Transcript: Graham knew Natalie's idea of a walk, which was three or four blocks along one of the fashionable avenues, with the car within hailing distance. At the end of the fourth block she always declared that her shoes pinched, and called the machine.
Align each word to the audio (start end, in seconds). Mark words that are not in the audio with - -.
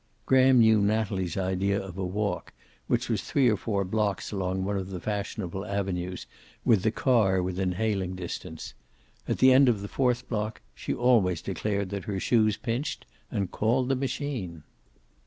Graham 0.25 0.57
knew 0.57 0.81
Natalie's 0.81 1.37
idea 1.37 1.79
of 1.79 1.95
a 1.95 2.03
walk, 2.03 2.53
which 2.87 3.07
was 3.07 3.21
three 3.21 3.47
or 3.47 3.55
four 3.55 3.85
blocks 3.85 4.31
along 4.31 4.63
one 4.63 4.75
of 4.75 4.89
the 4.89 4.99
fashionable 4.99 5.63
avenues, 5.63 6.25
with 6.65 6.81
the 6.81 6.89
car 6.89 7.43
within 7.43 7.73
hailing 7.73 8.15
distance. 8.15 8.73
At 9.27 9.37
the 9.37 9.53
end 9.53 9.69
of 9.69 9.81
the 9.81 9.87
fourth 9.87 10.27
block 10.27 10.61
she 10.73 10.91
always 10.95 11.43
declared 11.43 11.91
that 11.91 12.05
her 12.05 12.19
shoes 12.19 12.57
pinched, 12.57 13.05
and 13.29 13.51
called 13.51 13.89
the 13.89 13.95
machine. 13.95 14.63